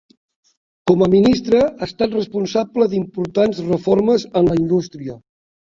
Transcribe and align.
Com 0.91 1.03
a 1.05 1.09
Ministre 1.15 1.59
ha 1.67 1.83
estat 1.89 2.17
responsable 2.17 2.89
d'importants 2.95 3.63
reformes 3.71 4.29
en 4.43 4.51
la 4.53 4.59
indústria. 4.65 5.23